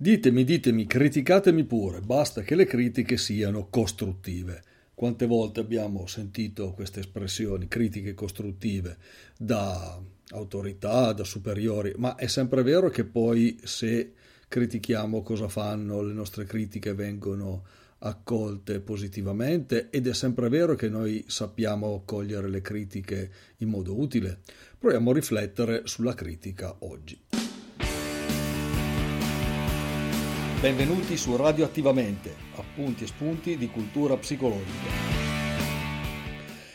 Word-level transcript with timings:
Ditemi, 0.00 0.44
ditemi, 0.44 0.86
criticatemi 0.86 1.64
pure, 1.64 2.00
basta 2.00 2.42
che 2.42 2.54
le 2.54 2.66
critiche 2.66 3.16
siano 3.16 3.66
costruttive. 3.68 4.62
Quante 4.94 5.26
volte 5.26 5.58
abbiamo 5.58 6.06
sentito 6.06 6.70
queste 6.70 7.00
espressioni, 7.00 7.66
critiche 7.66 8.14
costruttive, 8.14 8.96
da 9.36 10.00
autorità, 10.30 11.12
da 11.12 11.24
superiori, 11.24 11.94
ma 11.96 12.14
è 12.14 12.28
sempre 12.28 12.62
vero 12.62 12.90
che 12.90 13.04
poi 13.06 13.58
se 13.64 14.12
critichiamo 14.46 15.20
cosa 15.22 15.48
fanno, 15.48 16.00
le 16.00 16.12
nostre 16.12 16.44
critiche 16.44 16.94
vengono 16.94 17.64
accolte 17.98 18.78
positivamente 18.78 19.90
ed 19.90 20.06
è 20.06 20.14
sempre 20.14 20.48
vero 20.48 20.76
che 20.76 20.88
noi 20.88 21.24
sappiamo 21.26 22.02
cogliere 22.04 22.48
le 22.48 22.60
critiche 22.60 23.32
in 23.56 23.68
modo 23.68 23.98
utile. 23.98 24.42
Proviamo 24.78 25.10
a 25.10 25.14
riflettere 25.14 25.82
sulla 25.86 26.14
critica 26.14 26.76
oggi. 26.82 27.37
Benvenuti 30.60 31.16
su 31.16 31.36
Radioattivamente, 31.36 32.34
appunti 32.56 33.04
e 33.04 33.06
spunti 33.06 33.56
di 33.56 33.68
cultura 33.68 34.16
psicologica. 34.16 34.90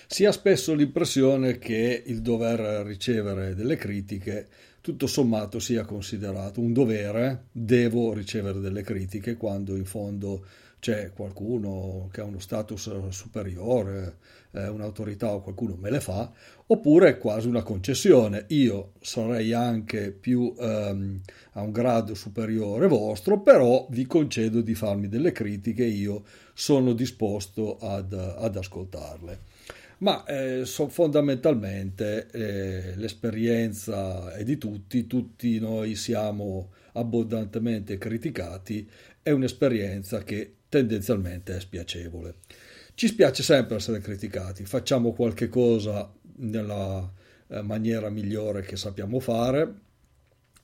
Si 0.07 0.23
ha 0.23 0.31
spesso 0.31 0.73
l'impressione 0.73 1.57
che 1.57 2.01
il 2.05 2.21
dover 2.21 2.85
ricevere 2.85 3.53
delle 3.55 3.75
critiche 3.75 4.47
tutto 4.79 5.05
sommato 5.05 5.59
sia 5.59 5.83
considerato 5.83 6.61
un 6.61 6.71
dovere, 6.71 7.47
devo 7.51 8.13
ricevere 8.13 8.61
delle 8.61 8.83
critiche 8.83 9.35
quando 9.35 9.75
in 9.75 9.83
fondo 9.83 10.45
c'è 10.83 11.13
qualcuno 11.13 12.09
che 12.11 12.19
ha 12.19 12.25
uno 12.25 12.39
status 12.39 13.07
superiore, 13.07 14.17
eh, 14.51 14.67
un'autorità 14.67 15.33
o 15.33 15.39
qualcuno 15.39 15.77
me 15.77 15.89
le 15.89 16.01
fa, 16.01 16.29
oppure 16.67 17.07
è 17.07 17.17
quasi 17.17 17.47
una 17.47 17.63
concessione. 17.63 18.43
Io 18.49 18.91
sarei 18.99 19.53
anche 19.53 20.11
più 20.11 20.53
ehm, 20.59 21.21
a 21.53 21.61
un 21.61 21.71
grado 21.71 22.13
superiore 22.15 22.87
vostro, 22.87 23.39
però 23.39 23.87
vi 23.91 24.05
concedo 24.05 24.59
di 24.59 24.75
farmi 24.75 25.07
delle 25.07 25.31
critiche, 25.31 25.85
io 25.85 26.25
sono 26.53 26.91
disposto 26.91 27.77
ad, 27.77 28.11
ad 28.11 28.57
ascoltarle. 28.57 29.39
Ma 29.99 30.25
eh, 30.25 30.65
so, 30.65 30.89
fondamentalmente 30.89 32.27
eh, 32.29 32.93
l'esperienza 32.97 34.33
è 34.33 34.43
di 34.43 34.57
tutti, 34.57 35.07
tutti 35.07 35.57
noi 35.59 35.95
siamo 35.95 36.71
abbondantemente 36.91 37.97
criticati, 37.97 38.85
è 39.21 39.31
un'esperienza 39.31 40.21
che 40.23 40.55
tendenzialmente 40.73 41.55
è 41.55 41.59
spiacevole. 41.59 42.37
Ci 42.95 43.05
spiace 43.05 43.43
sempre 43.43 43.75
essere 43.75 43.99
criticati, 43.99 44.65
facciamo 44.65 45.13
qualche 45.13 45.47
cosa 45.47 46.11
nella 46.37 47.11
eh, 47.47 47.61
maniera 47.61 48.09
migliore 48.09 48.63
che 48.63 48.75
sappiamo 48.75 49.19
fare, 49.19 49.71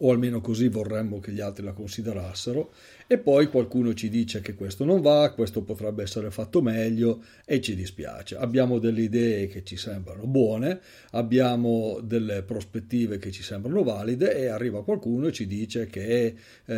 o 0.01 0.11
almeno 0.11 0.39
così 0.41 0.67
vorremmo 0.67 1.19
che 1.19 1.31
gli 1.31 1.41
altri 1.41 1.63
la 1.63 1.73
considerassero, 1.73 2.71
e 3.07 3.17
poi 3.17 3.47
qualcuno 3.47 3.93
ci 3.93 4.07
dice 4.07 4.39
che 4.39 4.53
questo 4.53 4.85
non 4.85 5.01
va, 5.01 5.31
questo 5.33 5.61
potrebbe 5.61 6.03
essere 6.03 6.29
fatto 6.29 6.61
meglio 6.61 7.23
e 7.43 7.59
ci 7.59 7.75
dispiace. 7.75 8.35
Abbiamo 8.35 8.77
delle 8.77 9.01
idee 9.01 9.47
che 9.47 9.63
ci 9.63 9.77
sembrano 9.77 10.25
buone, 10.27 10.79
abbiamo 11.11 11.99
delle 12.03 12.43
prospettive 12.43 13.17
che 13.17 13.31
ci 13.31 13.41
sembrano 13.41 13.83
valide 13.83 14.35
e 14.35 14.47
arriva 14.47 14.83
qualcuno 14.83 15.27
e 15.27 15.31
ci 15.31 15.47
dice 15.47 15.87
che 15.87 16.35
eh, 16.65 16.75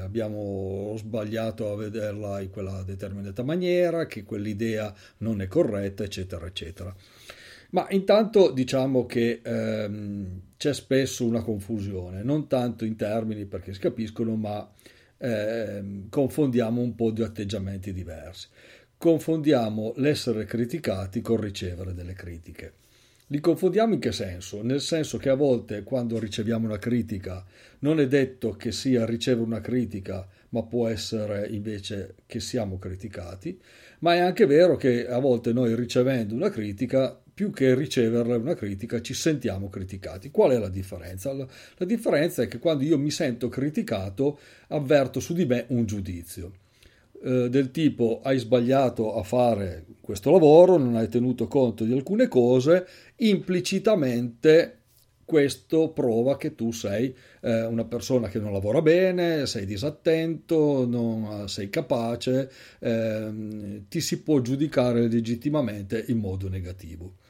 abbiamo 0.00 0.94
sbagliato 0.96 1.72
a 1.72 1.76
vederla 1.76 2.40
in 2.40 2.50
quella 2.50 2.82
determinata 2.84 3.42
maniera, 3.42 4.06
che 4.06 4.22
quell'idea 4.22 4.94
non 5.18 5.40
è 5.40 5.48
corretta, 5.48 6.04
eccetera, 6.04 6.46
eccetera. 6.46 6.94
Ma 7.76 7.86
intanto 7.90 8.52
diciamo 8.52 9.04
che 9.04 9.42
ehm, 9.44 10.40
c'è 10.56 10.72
spesso 10.72 11.26
una 11.26 11.42
confusione, 11.42 12.22
non 12.22 12.46
tanto 12.46 12.86
in 12.86 12.96
termini 12.96 13.44
perché 13.44 13.74
si 13.74 13.80
capiscono, 13.80 14.34
ma 14.34 14.66
ehm, 15.18 16.08
confondiamo 16.08 16.80
un 16.80 16.94
po' 16.94 17.10
di 17.10 17.22
atteggiamenti 17.22 17.92
diversi. 17.92 18.48
Confondiamo 18.96 19.92
l'essere 19.96 20.46
criticati 20.46 21.20
con 21.20 21.38
ricevere 21.38 21.92
delle 21.92 22.14
critiche. 22.14 22.72
Li 23.26 23.40
confondiamo 23.40 23.92
in 23.92 24.00
che 24.00 24.12
senso? 24.12 24.62
Nel 24.62 24.80
senso 24.80 25.18
che 25.18 25.28
a 25.28 25.34
volte 25.34 25.82
quando 25.82 26.18
riceviamo 26.18 26.66
una 26.66 26.78
critica 26.78 27.44
non 27.80 28.00
è 28.00 28.08
detto 28.08 28.52
che 28.52 28.72
sia 28.72 29.04
ricevere 29.04 29.44
una 29.44 29.60
critica, 29.60 30.26
ma 30.50 30.62
può 30.62 30.88
essere 30.88 31.46
invece 31.48 32.14
che 32.24 32.40
siamo 32.40 32.78
criticati, 32.78 33.60
ma 33.98 34.14
è 34.14 34.20
anche 34.20 34.46
vero 34.46 34.76
che 34.76 35.06
a 35.06 35.18
volte 35.18 35.52
noi 35.52 35.74
ricevendo 35.74 36.34
una 36.34 36.48
critica 36.48 37.20
più 37.36 37.50
che 37.50 37.74
riceverla 37.74 38.38
una 38.38 38.54
critica 38.54 39.02
ci 39.02 39.12
sentiamo 39.12 39.68
criticati. 39.68 40.30
Qual 40.30 40.52
è 40.52 40.58
la 40.58 40.70
differenza? 40.70 41.34
La, 41.34 41.46
la, 41.76 41.84
differenza 41.84 42.40
è 42.40 42.48
che 42.48 42.58
quando 42.58 42.82
io 42.82 42.96
mi 42.96 43.10
sento 43.10 43.50
criticato 43.50 44.38
avverto 44.68 45.20
su 45.20 45.34
di 45.34 45.44
me 45.44 45.66
un 45.68 45.84
giudizio 45.84 46.52
eh, 47.22 47.50
del 47.50 47.70
tipo 47.72 48.20
hai 48.22 48.38
sbagliato 48.38 49.16
a 49.16 49.22
fare 49.22 49.84
questo 50.00 50.30
lavoro, 50.30 50.78
non 50.78 50.96
hai 50.96 51.10
tenuto 51.10 51.46
conto 51.46 51.84
di 51.84 51.92
alcune 51.92 52.26
cose, 52.26 52.86
implicitamente 53.16 54.78
questo 55.26 55.90
prova 55.90 56.38
che 56.38 56.54
tu 56.54 56.70
sei 56.70 57.14
eh, 57.42 57.64
una 57.66 57.84
persona 57.84 58.28
che 58.28 58.38
non 58.38 58.50
lavora 58.50 58.80
bene, 58.80 59.44
sei 59.44 59.66
disattento, 59.66 60.86
non 60.86 61.50
sei 61.50 61.68
capace, 61.68 62.50
eh, 62.78 63.82
ti 63.88 64.00
si 64.00 64.22
può 64.22 64.40
giudicare 64.40 65.06
legittimamente 65.06 66.02
in 66.08 66.16
modo 66.16 66.48
negativo. 66.48 67.24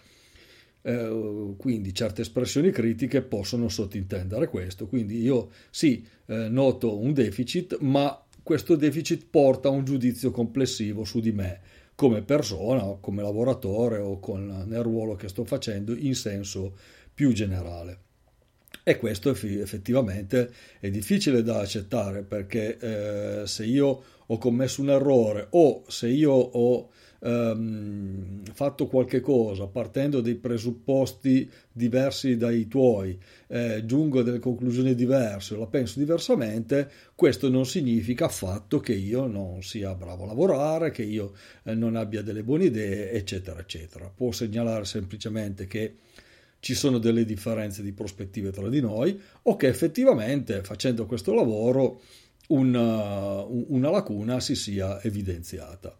Eh, 0.87 1.55
quindi 1.57 1.93
certe 1.93 2.21
espressioni 2.21 2.71
critiche 2.71 3.21
possono 3.21 3.69
sottintendere 3.69 4.47
questo. 4.47 4.87
Quindi 4.87 5.21
io 5.21 5.51
sì, 5.69 6.07
eh, 6.27 6.49
noto 6.49 6.97
un 6.97 7.13
deficit, 7.13 7.79
ma 7.81 8.25
questo 8.41 8.77
deficit 8.77 9.27
porta 9.29 9.67
a 9.67 9.73
un 9.73 9.85
giudizio 9.85 10.31
complessivo 10.31 11.03
su 11.03 11.19
di 11.19 11.33
me 11.33 11.61
come 11.97 12.23
persona, 12.23 12.85
come 13.01 13.23
lavoratore 13.23 13.99
o 13.99 14.21
con, 14.21 14.65
nel 14.69 14.83
ruolo 14.83 15.17
che 15.17 15.27
sto 15.27 15.45
facendo 15.45 15.93
in 15.97 16.15
senso 16.15 16.77
più 17.13 17.33
generale. 17.33 17.99
E 18.85 18.97
questo 18.97 19.31
effettivamente 19.31 20.53
è 20.79 20.89
difficile 20.91 21.43
da 21.43 21.59
accettare 21.59 22.23
perché 22.23 22.79
eh, 22.79 23.47
se 23.49 23.65
io 23.65 24.03
ho 24.25 24.39
commesso 24.39 24.83
un 24.83 24.91
errore 24.91 25.49
o 25.51 25.83
se 25.89 26.07
io 26.07 26.31
ho 26.31 26.91
ehm, 27.21 28.43
fatto 28.53 28.87
qualche 28.87 29.21
cosa 29.21 29.67
partendo 29.67 30.21
dei 30.21 30.35
presupposti 30.35 31.51
diversi 31.73 32.37
dai 32.37 32.69
tuoi, 32.69 33.19
eh, 33.49 33.83
giungo 33.85 34.21
a 34.21 34.23
delle 34.23 34.39
conclusioni 34.39 34.95
diverse, 34.95 35.57
la 35.57 35.67
penso 35.67 35.99
diversamente, 35.99 36.91
questo 37.15 37.49
non 37.49 37.67
significa 37.67 38.27
affatto 38.27 38.81
che 38.81 38.95
io 38.95 39.27
non 39.27 39.63
sia 39.63 39.95
bravo 39.95 40.25
a 40.25 40.29
lavorare, 40.29 40.91
che 40.91 41.03
io 41.03 41.35
eh, 41.65 41.75
non 41.75 41.97
abbia 41.97 42.23
delle 42.23 42.43
buone 42.43 42.65
idee, 42.65 43.13
eccetera, 43.13 43.61
eccetera. 43.61 44.11
Può 44.15 44.33
segnalare 44.33 44.85
semplicemente 44.85 45.67
che 45.67 45.97
ci 46.61 46.75
sono 46.75 46.99
delle 46.99 47.25
differenze 47.25 47.83
di 47.83 47.93
prospettive 47.93 48.51
tra 48.51 48.69
di 48.69 48.81
noi 48.81 49.21
o 49.43 49.57
che 49.57 49.69
effettivamente 49.69 50.63
facendo 50.63 51.07
questo 51.07 51.33
lavoro 51.33 52.01
una, 52.49 53.45
una 53.45 53.91
lacuna 53.91 54.41
si 54.41 54.55
sia 54.55 55.03
evidenziata. 55.03 55.97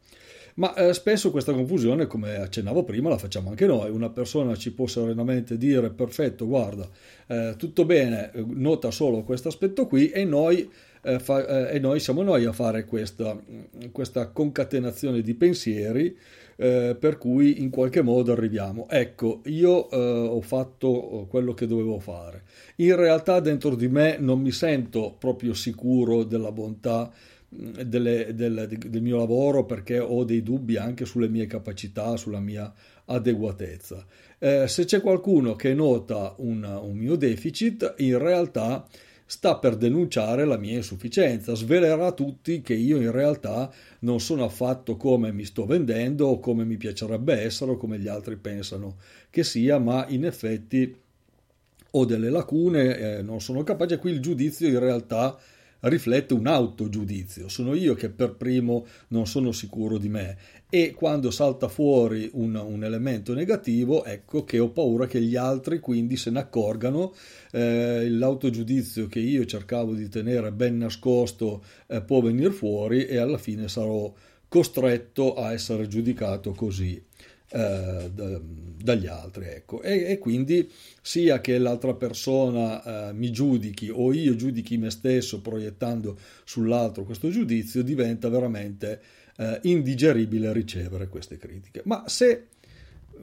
Ma 0.57 0.75
eh, 0.75 0.95
spesso 0.95 1.31
questa 1.31 1.53
confusione, 1.53 2.07
come 2.07 2.37
accennavo 2.37 2.83
prima, 2.85 3.11
la 3.11 3.19
facciamo 3.19 3.51
anche 3.51 3.67
noi. 3.67 3.91
Una 3.91 4.09
persona 4.11 4.57
ci 4.57 4.73
può 4.73 4.87
serenamente 4.87 5.59
dire: 5.59 5.91
perfetto, 5.91 6.47
guarda, 6.47 6.89
eh, 7.27 7.55
tutto 7.59 7.85
bene, 7.85 8.31
nota 8.35 8.91
solo 8.91 9.23
questo 9.23 9.49
aspetto 9.49 9.87
qui, 9.87 10.09
e 10.11 10.25
noi, 10.25 10.71
eh, 11.03 11.19
fa, 11.19 11.69
eh, 11.69 11.77
e 11.77 11.79
noi 11.79 12.01
siamo 12.01 12.23
noi 12.23 12.47
a 12.47 12.53
fare 12.53 12.87
questa, 12.87 13.39
questa 13.93 14.29
concatenazione 14.29 15.21
di 15.21 15.35
pensieri. 15.35 16.17
Eh, 16.59 16.97
per 16.99 17.19
cui 17.19 17.61
in 17.61 17.69
qualche 17.69 18.01
modo 18.01 18.33
arriviamo. 18.33 18.89
Ecco, 18.89 19.43
io 19.45 19.91
eh, 19.91 19.99
ho 19.99 20.41
fatto 20.41 21.27
quello 21.29 21.53
che 21.53 21.67
dovevo 21.67 21.99
fare. 21.99 22.45
In 22.77 22.97
realtà 22.97 23.41
dentro 23.41 23.75
di 23.75 23.89
me 23.89 24.17
non 24.19 24.41
mi 24.41 24.53
sento 24.53 25.15
proprio 25.19 25.53
sicuro 25.53 26.25
della 26.25 26.53
bontà 26.53 27.13
delle, 27.49 28.35
del, 28.35 28.69
del, 28.69 29.03
mio 29.03 29.17
lavoro 29.17 29.65
perché 29.65 29.99
ho 29.99 30.25
dei 30.25 30.43
dubbi 30.43 30.77
anche 30.77 31.05
sulle 31.05 31.29
mie 31.29 31.47
capacità, 31.47 32.17
sulla 32.17 32.41
mia 32.41 32.73
adeguatezza. 33.07 34.05
Eh, 34.39 34.69
se 34.69 34.85
c'è 34.85 35.01
qualcuno 35.01 35.55
che 35.55 35.73
nota 35.73 36.35
un, 36.39 36.63
un 36.65 36.97
mio 36.97 37.17
deficit, 37.17 37.95
in 37.99 38.19
realtà 38.19 38.87
sta 39.29 39.57
per 39.59 39.77
denunciare 39.77 40.45
la 40.45 40.57
mia 40.57 40.77
insufficienza, 40.77 41.55
svelerà 41.55 42.07
a 42.07 42.13
tutti 42.13 42.63
che 42.63 42.75
io 42.75 42.99
in 42.99 43.11
realtà 43.11 43.73
non 44.01 44.21
sono 44.21 44.45
affatto 44.45 44.97
come 44.97 45.33
mi 45.33 45.45
sto 45.45 45.67
vendendo 45.67 46.29
o 46.29 46.39
come 46.39 46.65
mi 46.65 46.77
piacerebbe 46.77 47.41
essere 47.41 47.73
o 47.73 47.77
come 47.77 47.99
gli 47.99 48.07
altri 48.07 48.37
pensano 48.37 48.99
che 49.31 49.43
sia, 49.43 49.79
ma 49.79 50.07
in 50.09 50.25
effetti 50.25 50.95
ho 51.91 52.05
delle 52.05 52.31
lacune, 52.31 52.99
eh, 52.99 53.23
non 53.23 53.41
sono 53.41 53.63
capace, 53.63 53.99
qui 53.99 54.13
il 54.13 54.21
giudizio 54.21 54.69
in 54.69 54.79
realtà 54.79 55.37
riflette 55.89 56.35
un 56.35 56.47
autogiudizio, 56.47 57.49
sono 57.49 57.75
io 57.75 57.95
che 57.95 58.09
per 58.11 58.35
primo 58.35 58.87
non 59.09 59.27
sono 59.27 59.53
sicuro 59.53 59.99
di 59.99 60.09
me. 60.09 60.37
E 60.69 60.93
quando 60.93 61.31
salta 61.31 61.69
fuori 61.69 62.29
un, 62.35 62.57
un 62.57 62.83
elemento 62.83 63.35
negativo 63.35 64.05
ecco 64.05 64.45
che 64.45 64.59
ho 64.59 64.71
paura 64.71 65.07
che 65.07 65.21
gli 65.21 65.37
altri 65.37 65.79
quindi 65.79 66.17
se 66.17 66.31
ne 66.31 66.41
accorgano, 66.41 67.15
eh, 67.53 68.09
l'autogiudizio 68.09 69.07
che 69.07 69.21
io 69.21 69.45
cercavo 69.45 69.95
di 69.95 70.09
tenere 70.09 70.51
ben 70.53 70.79
nascosto 70.79 71.63
eh, 71.87 72.03
può 72.03 72.21
venire 72.21 72.51
fuori 72.51 73.07
e 73.07 73.19
alla 73.19 73.39
fine 73.39 73.69
sarò 73.69 74.13
costretto 74.49 75.35
a 75.35 75.53
essere 75.53 75.87
giudicato 75.87 76.53
così 76.53 77.03
eh, 77.49 78.11
dagli 78.83 79.07
altri. 79.07 79.47
Ecco. 79.47 79.83
E, 79.83 80.11
e, 80.11 80.19
quindi 80.19 80.71
sia 81.01 81.41
che 81.41 81.59
l'altra 81.59 81.95
persona 81.95 83.09
eh, 83.09 83.13
mi 83.13 83.31
giudichi 83.31 83.89
o 83.93 84.13
io 84.13 84.35
giudichi 84.35 84.77
me 84.79 84.91
stesso 84.91 85.41
proiettando 85.41 86.19
sull'altro 86.45 87.05
questo 87.05 87.31
giudizio, 87.31 87.83
diventa 87.83 88.29
veramente 88.29 89.01
eh, 89.37 89.61
indigeribile 89.63 90.53
ricevere 90.53 91.09
queste 91.09 91.37
critiche. 91.37 91.83
Ma 91.85 92.05
se 92.07 92.47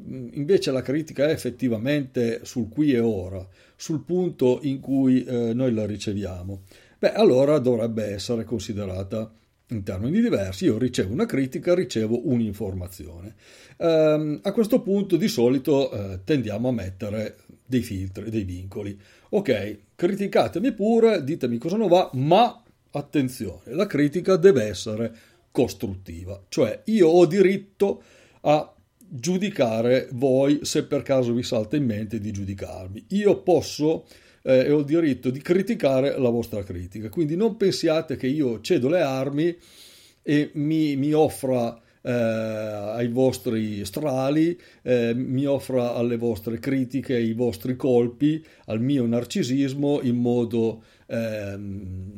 invece 0.05 0.71
la 0.71 0.81
critica 0.81 1.27
è 1.27 1.31
effettivamente 1.31 2.41
sul 2.43 2.69
qui 2.69 2.93
e 2.93 2.99
ora, 2.99 3.45
sul 3.75 4.01
punto 4.03 4.59
in 4.63 4.79
cui 4.79 5.23
eh, 5.23 5.53
noi 5.53 5.73
la 5.73 5.85
riceviamo, 5.85 6.63
beh, 6.97 7.13
allora 7.13 7.59
dovrebbe 7.59 8.05
essere 8.05 8.43
considerata 8.43 9.31
in 9.73 9.83
termini 9.83 10.21
diversi. 10.21 10.65
Io 10.65 10.77
ricevo 10.77 11.13
una 11.13 11.25
critica, 11.25 11.73
ricevo 11.73 12.27
un'informazione. 12.27 13.35
Um, 13.77 14.39
a 14.43 14.51
questo 14.51 14.81
punto 14.81 15.17
di 15.17 15.27
solito 15.27 15.91
uh, 15.91 16.19
tendiamo 16.23 16.69
a 16.69 16.71
mettere 16.71 17.37
dei 17.65 17.81
filtri, 17.81 18.29
dei 18.29 18.43
vincoli. 18.43 18.97
Ok, 19.29 19.77
criticatemi 19.95 20.73
pure, 20.73 21.23
ditemi 21.23 21.57
cosa 21.57 21.77
non 21.77 21.87
va, 21.87 22.09
ma 22.13 22.63
attenzione, 22.91 23.73
la 23.73 23.87
critica 23.87 24.35
deve 24.35 24.63
essere 24.63 25.15
costruttiva, 25.51 26.43
cioè 26.49 26.81
io 26.85 27.07
ho 27.07 27.25
diritto 27.25 28.01
a 28.41 28.73
giudicare 28.97 30.09
voi 30.13 30.61
se 30.63 30.85
per 30.85 31.03
caso 31.03 31.33
vi 31.33 31.43
salta 31.43 31.75
in 31.75 31.85
mente 31.85 32.19
di 32.19 32.31
giudicarmi. 32.31 33.05
Io 33.09 33.41
posso 33.41 34.05
eh, 34.43 34.65
e 34.65 34.71
ho 34.71 34.79
il 34.79 34.85
diritto 34.85 35.29
di 35.29 35.41
criticare 35.41 36.17
la 36.19 36.29
vostra 36.29 36.63
critica. 36.63 37.09
Quindi 37.09 37.35
non 37.35 37.57
pensiate 37.57 38.15
che 38.15 38.27
io 38.27 38.61
cedo 38.61 38.89
le 38.89 39.01
armi 39.01 39.57
e 40.21 40.51
mi, 40.53 40.95
mi 40.95 41.11
offra 41.13 41.81
eh, 42.05 42.11
ai 42.11 43.07
vostri 43.07 43.83
strali, 43.85 44.59
eh, 44.81 45.13
mi 45.15 45.45
offra 45.45 45.95
alle 45.95 46.17
vostre 46.17 46.59
critiche, 46.59 47.15
ai 47.15 47.33
vostri 47.33 47.75
colpi, 47.75 48.43
al 48.65 48.81
mio 48.81 49.05
narcisismo 49.05 50.01
in 50.01 50.17
modo 50.17 50.83
eh, 51.07 51.57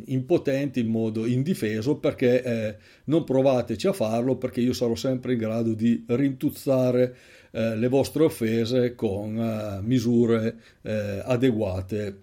impotente, 0.06 0.80
in 0.80 0.88
modo 0.88 1.26
indifeso, 1.26 1.98
perché 1.98 2.42
eh, 2.42 2.76
non 3.06 3.24
provateci 3.24 3.88
a 3.88 3.94
farlo, 3.94 4.38
perché 4.38 4.62
io 4.62 4.74
sarò 4.74 4.96
sempre 4.96 5.34
in 5.34 5.40
grado 5.40 5.74
di 5.74 6.04
rintuzzare 6.08 7.16
eh, 7.56 7.78
le 7.78 7.88
vostre 7.88 8.26
offese 8.26 8.96
con 8.96 9.40
eh, 9.40 9.80
misure 9.82 10.58
eh, 10.82 11.22
adeguate 11.24 12.20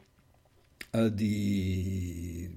eh, 0.91 1.15
di 1.15 2.51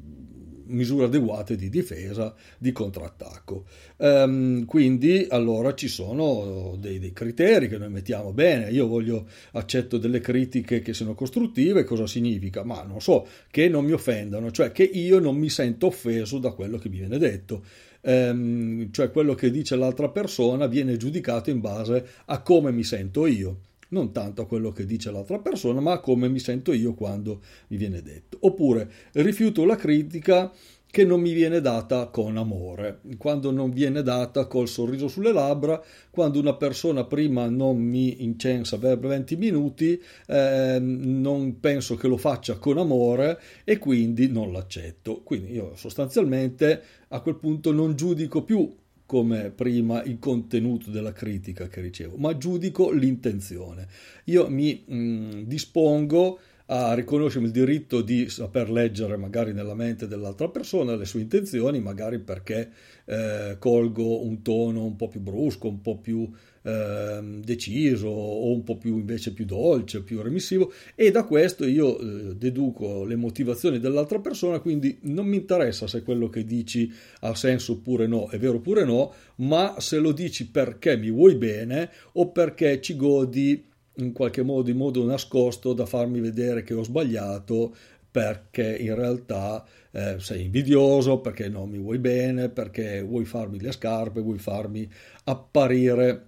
misure 0.67 1.05
adeguate 1.05 1.55
di 1.55 1.69
difesa, 1.69 2.33
di 2.57 2.71
contrattacco. 2.71 3.65
Um, 3.97 4.65
quindi 4.65 5.25
allora 5.29 5.73
ci 5.73 5.87
sono 5.87 6.75
dei, 6.77 6.99
dei, 6.99 7.13
criteri 7.13 7.69
che 7.69 7.77
noi 7.77 7.89
mettiamo 7.89 8.33
bene, 8.33 8.71
io 8.71 8.87
voglio, 8.87 9.27
accetto 9.53 9.97
delle 9.97 10.19
critiche 10.19 10.81
che 10.81 10.93
siano 10.93 11.13
costruttive, 11.13 11.83
cosa 11.83 12.07
significa? 12.07 12.63
Ma 12.63 12.83
non 12.83 12.99
so, 12.99 13.27
che 13.51 13.69
non 13.69 13.85
mi 13.85 13.91
offendano, 13.91 14.51
cioè 14.51 14.71
che 14.71 14.83
io 14.83 15.19
non 15.19 15.37
mi 15.37 15.49
sento 15.49 15.87
offeso 15.87 16.39
da 16.39 16.51
quello 16.51 16.77
che 16.77 16.89
mi 16.89 16.97
viene 16.97 17.17
detto 17.17 17.63
ehm, 18.05 18.91
cioè 18.91 19.11
quello 19.11 19.33
che 19.33 19.49
dice 19.49 19.75
l'altra 19.75 20.09
persona 20.09 20.67
viene 20.67 20.95
giudicato 20.97 21.49
in 21.49 21.59
base 21.59 22.05
a 22.25 22.41
come 22.41 22.71
mi 22.71 22.83
sento 22.83 23.25
io 23.25 23.57
non 23.87 24.11
tanto 24.11 24.41
a 24.41 24.47
quello 24.47 24.71
che 24.71 24.85
dice 24.85 25.11
l'altra 25.11 25.39
persona, 25.39 25.79
ma 25.79 25.93
a 25.93 25.99
come 25.99 26.27
mi 26.27 26.39
sento 26.39 26.73
io 26.73 26.93
quando 26.93 27.41
mi 27.67 27.77
viene 27.77 28.01
detto. 28.01 28.37
Oppure 28.41 28.91
rifiuto 29.13 29.63
la 29.63 29.75
critica 29.75 30.51
che 30.95 31.03
non 31.03 31.19
mi 31.19 31.33
viene 31.33 31.59
data 31.59 32.05
con 32.05 32.37
amore, 32.37 33.01
quando 33.17 33.51
non 33.51 33.69
viene 33.69 34.01
data 34.01 34.45
col 34.45 34.69
sorriso 34.69 35.09
sulle 35.09 35.33
labbra, 35.33 35.83
quando 36.09 36.39
una 36.39 36.53
persona 36.55 37.03
prima 37.03 37.49
non 37.49 37.75
mi 37.75 38.23
incensa 38.23 38.77
per 38.77 38.99
20 38.99 39.35
minuti, 39.35 40.01
eh, 40.25 40.77
non 40.79 41.59
penso 41.59 41.95
che 41.95 42.07
lo 42.07 42.15
faccia 42.15 42.55
con 42.59 42.77
amore 42.77 43.41
e 43.65 43.77
quindi 43.77 44.31
non 44.31 44.53
l'accetto. 44.53 45.21
Quindi 45.21 45.51
io 45.51 45.75
sostanzialmente 45.75 46.81
a 47.09 47.19
quel 47.19 47.35
punto 47.35 47.73
non 47.73 47.97
giudico 47.97 48.45
più 48.45 48.73
come 49.05 49.51
prima 49.51 50.01
il 50.01 50.17
contenuto 50.17 50.91
della 50.91 51.11
critica 51.11 51.67
che 51.67 51.81
ricevo, 51.81 52.15
ma 52.15 52.37
giudico 52.37 52.91
l'intenzione. 52.91 53.85
Io 54.27 54.49
mi 54.49 54.81
mh, 54.87 54.95
mm, 54.95 55.29
dispongo 55.41 56.39
a 56.67 56.93
riconoscermi 56.93 57.47
il 57.47 57.53
diritto 57.53 58.01
di 58.01 58.27
saper 58.29 58.71
leggere 58.71 59.17
magari 59.17 59.53
nella 59.53 59.75
mente 59.75 60.07
dell'altra 60.07 60.49
persona 60.49 60.95
le 60.95 61.05
sue 61.05 61.21
intenzioni, 61.21 61.79
magari 61.79 62.19
perché 62.19 62.69
eh, 63.05 63.57
colgo 63.59 64.23
un 64.23 64.41
tono 64.41 64.83
un 64.83 64.95
po' 64.95 65.07
più 65.07 65.19
brusco, 65.19 65.67
un 65.67 65.81
po' 65.81 65.97
più 65.97 66.27
eh, 66.63 67.19
deciso 67.43 68.07
o 68.07 68.51
un 68.51 68.63
po' 68.63 68.77
più 68.77 68.97
invece 68.97 69.31
più 69.33 69.45
dolce, 69.45 70.01
più 70.01 70.21
remissivo. 70.23 70.73
E 70.95 71.11
da 71.11 71.23
questo 71.23 71.65
io 71.65 71.99
eh, 71.99 72.35
deduco 72.35 73.05
le 73.05 73.15
motivazioni 73.15 73.79
dell'altra 73.79 74.19
persona, 74.19 74.59
quindi 74.59 74.97
non 75.01 75.27
mi 75.27 75.37
interessa 75.37 75.85
se 75.85 76.01
quello 76.01 76.29
che 76.29 76.45
dici 76.45 76.91
ha 77.19 77.35
senso 77.35 77.73
oppure 77.73 78.07
no, 78.07 78.27
è 78.29 78.39
vero 78.39 78.55
oppure 78.55 78.83
no, 78.83 79.13
ma 79.37 79.75
se 79.79 79.99
lo 79.99 80.11
dici 80.11 80.49
perché 80.49 80.97
mi 80.97 81.11
vuoi 81.11 81.35
bene 81.35 81.91
o 82.13 82.31
perché 82.31 82.81
ci 82.81 82.95
godi 82.95 83.73
in 83.95 84.11
qualche 84.11 84.43
modo 84.43 84.69
in 84.69 84.77
modo 84.77 85.03
nascosto 85.03 85.73
da 85.73 85.85
farmi 85.85 86.19
vedere 86.19 86.63
che 86.63 86.73
ho 86.73 86.83
sbagliato 86.83 87.73
perché 88.15 88.77
in 88.77 88.95
realtà 88.95 89.65
eh, 89.91 90.15
sei 90.19 90.45
invidioso, 90.45 91.19
perché 91.19 91.49
non 91.49 91.69
mi 91.69 91.79
vuoi 91.79 91.99
bene, 91.99 92.47
perché 92.47 93.01
vuoi 93.01 93.25
farmi 93.25 93.59
le 93.59 93.73
scarpe, 93.73 94.21
vuoi 94.21 94.37
farmi 94.37 94.89
apparire 95.25 96.27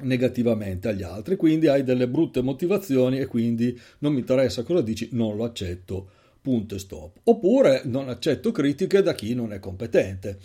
negativamente 0.00 0.88
agli 0.88 1.04
altri, 1.04 1.36
quindi 1.36 1.68
hai 1.68 1.84
delle 1.84 2.08
brutte 2.08 2.40
motivazioni 2.42 3.20
e 3.20 3.26
quindi 3.26 3.78
non 3.98 4.12
mi 4.12 4.20
interessa 4.20 4.64
cosa 4.64 4.82
dici, 4.82 5.10
non 5.12 5.36
lo 5.36 5.44
accetto, 5.44 6.08
punto 6.40 6.74
e 6.74 6.78
stop. 6.80 7.18
Oppure 7.24 7.82
non 7.84 8.08
accetto 8.08 8.50
critiche 8.50 9.00
da 9.00 9.14
chi 9.14 9.32
non 9.34 9.52
è 9.52 9.60
competente. 9.60 10.38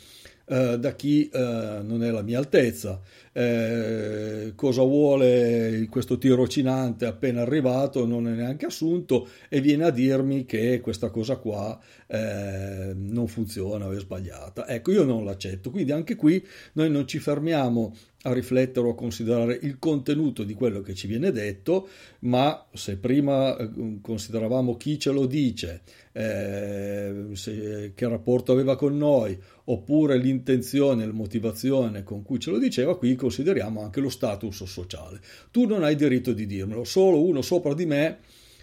Eh, 0.48 0.78
da 0.78 0.94
chi 0.94 1.28
eh, 1.28 1.80
non 1.84 2.04
è 2.04 2.12
la 2.12 2.22
mia 2.22 2.38
altezza. 2.38 3.02
Eh, 3.32 4.54
cosa 4.56 4.84
vuole 4.84 5.88
questo 5.90 6.18
tirocinante 6.18 7.06
appena 7.06 7.42
arrivato, 7.42 8.06
non 8.06 8.28
è 8.28 8.32
neanche 8.32 8.66
assunto 8.68 9.28
e 9.50 9.60
viene 9.60 9.86
a 9.86 9.90
dirmi 9.90 10.46
che 10.46 10.80
questa 10.82 11.10
cosa 11.10 11.38
qua 11.38 11.78
eh, 12.08 12.94
non 12.96 13.28
funziona 13.28 13.88
o 13.88 13.92
è 13.92 14.00
sbagliata. 14.00 14.68
Ecco, 14.68 14.92
io 14.92 15.04
non 15.04 15.26
l'accetto. 15.26 15.72
Quindi 15.72 15.92
anche 15.92 16.16
qui 16.16 16.46
noi 16.74 16.90
non 16.92 17.08
ci 17.08 17.20
fermiamo 17.20 17.96
a 18.28 18.34
riflettere 18.34 18.88
o 18.88 18.92
a 18.92 18.96
considerare 18.96 19.58
il 19.62 19.78
contenuto 19.78 20.44
di 20.44 20.54
quello 20.54 20.82
che 20.82 20.96
ci 20.96 21.08
viene 21.08 21.32
detto, 21.32 21.88
ma 22.20 22.66
se 22.74 22.98
prima 22.98 23.56
eh, 23.56 24.00
consideravamo 24.02 24.78
chi 24.78 24.98
ce 24.98 25.12
lo 25.12 25.28
dice, 25.28 25.82
eh, 26.12 27.28
se, 27.34 27.92
che 27.94 28.08
rapporto 28.08 28.52
aveva 28.52 28.76
con 28.76 28.98
noi, 28.98 29.38
oppure 29.66 30.18
l'intenzione, 30.18 31.06
la 31.06 31.14
motivazione 31.14 32.04
con 32.04 32.24
cui 32.24 32.40
ce 32.40 32.50
lo 32.50 32.58
diceva, 32.58 32.98
qui 32.98 33.16
consideriamo 33.16 33.82
anche 33.82 34.00
lo 34.00 34.10
status 34.10 34.64
sociale. 34.64 35.20
Tu 35.52 35.66
non 35.66 35.84
hai 35.84 35.96
diritto 35.96 36.34
di 36.34 36.48
dirmelo, 36.48 36.84
solo 36.84 37.24
uno 37.24 37.42
sopra 37.42 37.74
di 37.76 37.86
me 37.86 38.18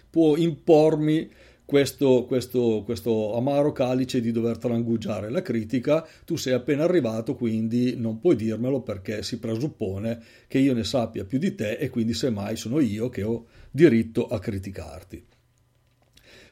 può 0.09 0.35
impormi 0.35 1.29
questo, 1.73 2.25
questo, 2.25 2.83
questo, 2.85 3.35
amaro 3.35 3.71
calice 3.71 4.21
di 4.21 4.31
dover 4.31 4.59
trangugiare 4.59 5.31
la 5.31 5.41
critica, 5.41 6.07
tu 6.23 6.35
sei 6.35 6.53
appena 6.53 6.83
arrivato, 6.83 7.33
quindi 7.33 7.95
non 7.97 8.19
puoi 8.19 8.35
dirmelo 8.35 8.81
perché 8.81 9.23
si 9.23 9.39
presuppone 9.39 10.21
che 10.47 10.59
io 10.59 10.75
ne 10.75 10.83
sappia 10.83 11.25
più 11.25 11.39
di 11.39 11.55
te 11.55 11.77
e 11.77 11.89
quindi 11.89 12.13
semmai 12.13 12.57
sono 12.57 12.79
io 12.79 13.09
che 13.09 13.23
ho 13.23 13.47
diritto 13.71 14.27
a 14.27 14.37
criticarti. 14.37 15.25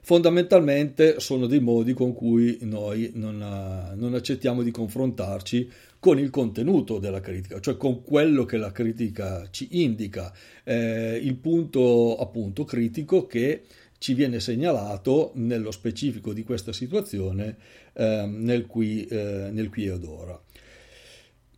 Fondamentalmente 0.03 1.19
sono 1.19 1.45
dei 1.45 1.59
modi 1.59 1.93
con 1.93 2.15
cui 2.15 2.57
noi 2.61 3.11
non, 3.13 3.93
non 3.95 4.15
accettiamo 4.15 4.63
di 4.63 4.71
confrontarci 4.71 5.69
con 5.99 6.17
il 6.17 6.31
contenuto 6.31 6.97
della 6.97 7.19
critica, 7.19 7.59
cioè 7.59 7.77
con 7.77 8.01
quello 8.01 8.43
che 8.45 8.57
la 8.57 8.71
critica 8.71 9.47
ci 9.51 9.67
indica, 9.83 10.33
eh, 10.63 11.19
il 11.21 11.35
punto 11.35 12.17
appunto 12.17 12.63
critico 12.63 13.27
che 13.27 13.61
ci 14.01 14.15
viene 14.15 14.39
segnalato 14.39 15.29
nello 15.35 15.69
specifico 15.69 16.33
di 16.33 16.43
questa 16.43 16.73
situazione 16.73 17.55
eh, 17.93 18.25
nel, 18.27 18.65
qui, 18.65 19.05
eh, 19.05 19.49
nel 19.51 19.69
qui 19.69 19.85
ed 19.85 20.03
ora. 20.03 20.41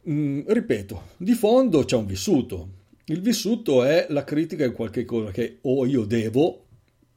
Mm, 0.10 0.42
ripeto, 0.48 1.04
di 1.16 1.36
fondo 1.36 1.86
c'è 1.86 1.96
un 1.96 2.06
vissuto. 2.06 2.68
Il 3.06 3.22
vissuto 3.22 3.86
è 3.86 4.08
la 4.10 4.26
critica 4.26 4.68
di 4.68 4.74
qualche 4.74 5.06
cosa 5.06 5.32
che 5.32 5.60
o 5.62 5.86
io 5.86 6.04
devo, 6.04 6.66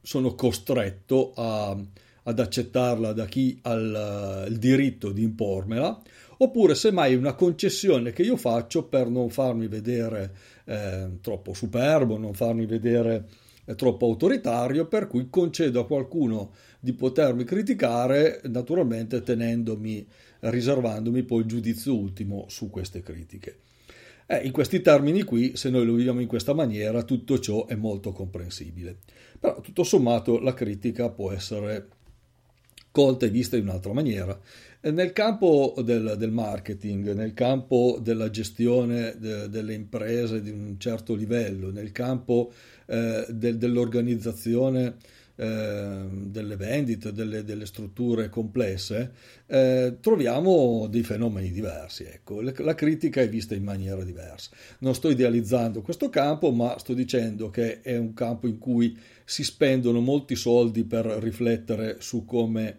sono 0.01 0.33
costretto 0.33 1.33
a, 1.35 1.77
ad 2.23 2.39
accettarla 2.39 3.11
da 3.11 3.25
chi 3.25 3.59
ha 3.63 3.73
il, 3.73 4.45
il 4.47 4.57
diritto 4.57 5.11
di 5.11 5.23
impormela, 5.23 6.01
oppure 6.37 6.73
semmai 6.73 7.15
una 7.15 7.33
concessione 7.33 8.13
che 8.13 8.21
io 8.21 8.37
faccio 8.37 8.85
per 8.85 9.09
non 9.09 9.29
farmi 9.29 9.67
vedere 9.67 10.33
eh, 10.63 11.17
troppo 11.19 11.53
superbo, 11.53 12.17
non 12.17 12.33
farmi 12.33 12.65
vedere 12.65 13.25
eh, 13.67 13.75
troppo 13.75 14.05
autoritario, 14.05 14.87
per 14.87 15.07
cui 15.07 15.27
concedo 15.29 15.81
a 15.81 15.85
qualcuno 15.85 16.53
di 16.79 16.93
potermi 16.93 17.43
criticare, 17.43 18.39
naturalmente 18.45 19.21
tenendomi, 19.21 20.07
riservandomi 20.39 21.23
poi 21.23 21.41
il 21.41 21.47
giudizio 21.47 21.95
ultimo 21.95 22.45
su 22.47 22.69
queste 22.69 23.01
critiche. 23.01 23.59
Eh, 24.25 24.37
in 24.45 24.51
questi 24.51 24.81
termini 24.81 25.23
qui, 25.23 25.55
se 25.55 25.69
noi 25.69 25.85
lo 25.85 25.93
viviamo 25.93 26.21
in 26.21 26.27
questa 26.27 26.53
maniera, 26.53 27.03
tutto 27.03 27.39
ciò 27.39 27.65
è 27.65 27.75
molto 27.75 28.11
comprensibile. 28.11 28.97
Però 29.39 29.59
tutto 29.61 29.83
sommato 29.83 30.39
la 30.39 30.53
critica 30.53 31.09
può 31.09 31.31
essere 31.31 31.89
colta 32.91 33.25
e 33.25 33.29
vista 33.29 33.57
in 33.57 33.63
un'altra 33.63 33.93
maniera. 33.93 34.39
Nel 34.81 35.11
campo 35.11 35.75
del, 35.83 36.15
del 36.17 36.31
marketing, 36.31 37.13
nel 37.13 37.33
campo 37.33 37.99
della 38.01 38.29
gestione 38.29 39.15
de, 39.19 39.49
delle 39.49 39.73
imprese 39.73 40.41
di 40.41 40.49
un 40.49 40.79
certo 40.79 41.13
livello, 41.13 41.71
nel 41.71 41.91
campo 41.91 42.51
eh, 42.87 43.25
del, 43.29 43.57
dell'organizzazione 43.57 44.95
eh, 45.39 46.07
delle 46.09 46.55
vendite, 46.55 47.13
delle, 47.13 47.43
delle 47.43 47.67
strutture 47.67 48.27
complesse, 48.27 49.11
eh, 49.45 49.97
troviamo 50.01 50.87
dei 50.89 51.03
fenomeni 51.03 51.51
diversi. 51.51 52.05
Ecco. 52.05 52.41
La 52.41 52.73
critica 52.73 53.21
è 53.21 53.29
vista 53.29 53.53
in 53.53 53.63
maniera 53.63 54.03
diversa. 54.03 54.49
Non 54.79 54.95
sto 54.95 55.09
idealizzando 55.09 55.83
questo 55.83 56.09
campo, 56.09 56.51
ma 56.51 56.79
sto 56.79 56.95
dicendo 56.95 57.51
che 57.51 57.81
è 57.81 57.95
un 57.95 58.13
campo 58.15 58.47
in 58.47 58.57
cui 58.57 58.97
si 59.23 59.43
spendono 59.43 59.99
molti 59.99 60.35
soldi 60.35 60.83
per 60.85 61.05
riflettere 61.05 61.97
su 61.99 62.25
come 62.25 62.77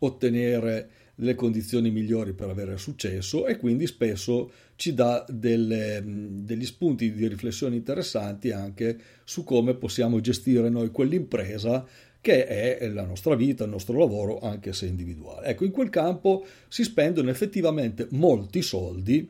ottenere 0.00 0.88
le 1.20 1.34
condizioni 1.34 1.90
migliori 1.90 2.32
per 2.32 2.48
avere 2.48 2.76
successo 2.76 3.46
e 3.46 3.56
quindi 3.56 3.86
spesso 3.86 4.50
ci 4.76 4.94
dà 4.94 5.24
delle, 5.28 6.02
degli 6.04 6.64
spunti 6.64 7.12
di 7.12 7.26
riflessione 7.26 7.76
interessanti 7.76 8.50
anche 8.50 8.98
su 9.24 9.44
come 9.44 9.74
possiamo 9.74 10.20
gestire 10.20 10.68
noi 10.68 10.90
quell'impresa 10.90 11.86
che 12.20 12.46
è 12.46 12.86
la 12.88 13.04
nostra 13.04 13.34
vita, 13.34 13.64
il 13.64 13.70
nostro 13.70 13.98
lavoro, 13.98 14.40
anche 14.40 14.74
se 14.74 14.84
individuale. 14.86 15.46
Ecco, 15.46 15.64
in 15.64 15.70
quel 15.70 15.88
campo 15.88 16.44
si 16.68 16.84
spendono 16.84 17.30
effettivamente 17.30 18.08
molti 18.10 18.60
soldi 18.60 19.28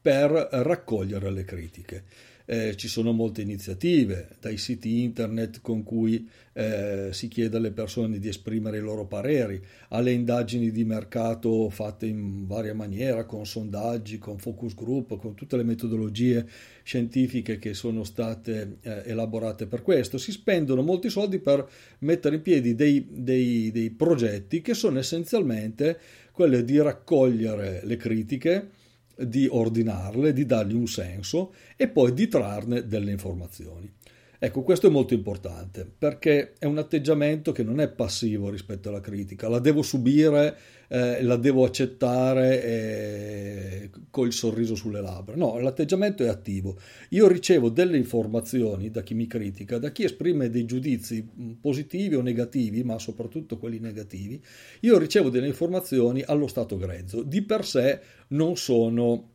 per 0.00 0.30
raccogliere 0.30 1.30
le 1.30 1.44
critiche 1.44 2.04
eh, 2.50 2.76
ci 2.76 2.88
sono 2.88 3.12
molte 3.12 3.42
iniziative, 3.42 4.36
dai 4.40 4.56
siti 4.56 5.02
internet 5.02 5.60
con 5.60 5.82
cui 5.82 6.26
eh, 6.54 7.10
si 7.12 7.28
chiede 7.28 7.58
alle 7.58 7.72
persone 7.72 8.18
di 8.18 8.26
esprimere 8.26 8.78
i 8.78 8.80
loro 8.80 9.04
pareri, 9.04 9.62
alle 9.88 10.12
indagini 10.12 10.70
di 10.70 10.82
mercato 10.82 11.68
fatte 11.68 12.06
in 12.06 12.46
varia 12.46 12.72
maniera, 12.72 13.26
con 13.26 13.44
sondaggi, 13.44 14.16
con 14.16 14.38
focus 14.38 14.74
group, 14.74 15.18
con 15.18 15.34
tutte 15.34 15.58
le 15.58 15.62
metodologie 15.62 16.48
scientifiche 16.84 17.58
che 17.58 17.74
sono 17.74 18.02
state 18.02 18.78
eh, 18.80 19.02
elaborate 19.04 19.66
per 19.66 19.82
questo. 19.82 20.16
Si 20.16 20.32
spendono 20.32 20.80
molti 20.80 21.10
soldi 21.10 21.40
per 21.40 21.68
mettere 21.98 22.36
in 22.36 22.42
piedi 22.42 22.74
dei, 22.74 23.06
dei, 23.10 23.70
dei 23.70 23.90
progetti 23.90 24.62
che 24.62 24.72
sono 24.72 24.98
essenzialmente 24.98 25.98
quelli 26.32 26.64
di 26.64 26.80
raccogliere 26.80 27.82
le 27.84 27.96
critiche, 27.96 28.70
di 29.18 29.46
ordinarle, 29.50 30.32
di 30.32 30.46
dargli 30.46 30.74
un 30.74 30.86
senso 30.86 31.54
e 31.76 31.88
poi 31.88 32.12
di 32.12 32.28
trarne 32.28 32.86
delle 32.86 33.10
informazioni. 33.10 33.92
Ecco, 34.40 34.62
questo 34.62 34.86
è 34.86 34.90
molto 34.90 35.14
importante 35.14 35.84
perché 35.84 36.52
è 36.60 36.64
un 36.64 36.78
atteggiamento 36.78 37.50
che 37.50 37.64
non 37.64 37.80
è 37.80 37.88
passivo 37.88 38.50
rispetto 38.50 38.88
alla 38.88 39.00
critica, 39.00 39.48
la 39.48 39.58
devo 39.58 39.82
subire, 39.82 40.56
eh, 40.86 41.24
la 41.24 41.34
devo 41.34 41.64
accettare 41.64 42.62
eh, 42.62 43.90
col 44.10 44.32
sorriso 44.32 44.76
sulle 44.76 45.00
labbra. 45.00 45.34
No, 45.34 45.58
l'atteggiamento 45.58 46.22
è 46.22 46.28
attivo. 46.28 46.78
Io 47.10 47.26
ricevo 47.26 47.68
delle 47.68 47.96
informazioni 47.96 48.92
da 48.92 49.02
chi 49.02 49.14
mi 49.14 49.26
critica, 49.26 49.78
da 49.78 49.90
chi 49.90 50.04
esprime 50.04 50.50
dei 50.50 50.66
giudizi 50.66 51.20
mm, 51.20 51.52
positivi 51.54 52.14
o 52.14 52.22
negativi, 52.22 52.84
ma 52.84 52.96
soprattutto 53.00 53.58
quelli 53.58 53.80
negativi. 53.80 54.40
Io 54.82 54.98
ricevo 54.98 55.30
delle 55.30 55.48
informazioni 55.48 56.22
allo 56.24 56.46
stato 56.46 56.76
grezzo, 56.76 57.24
di 57.24 57.42
per 57.42 57.64
sé 57.64 58.00
non 58.28 58.56
sono, 58.56 59.30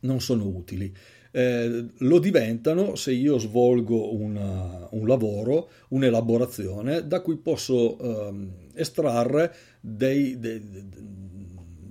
non 0.00 0.22
sono 0.22 0.46
utili 0.46 0.90
eh, 1.32 1.86
lo 1.98 2.18
diventano 2.18 2.96
se 2.96 3.12
io 3.12 3.38
svolgo 3.38 4.14
una, 4.14 4.88
un 4.90 5.06
lavoro, 5.06 5.70
un'elaborazione 5.88 7.06
da 7.06 7.20
cui 7.20 7.36
posso 7.36 7.98
ehm, 7.98 8.50
estrarre 8.74 9.54
dei, 9.80 10.38
dei, 10.38 10.60